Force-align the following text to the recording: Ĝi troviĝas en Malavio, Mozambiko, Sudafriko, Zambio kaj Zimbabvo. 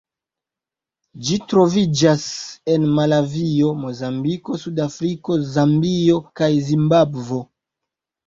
Ĝi 1.25 1.35
troviĝas 1.51 2.23
en 2.75 2.87
Malavio, 2.95 3.69
Mozambiko, 3.83 4.57
Sudafriko, 4.63 5.37
Zambio 5.57 6.17
kaj 6.41 6.51
Zimbabvo. 6.71 7.39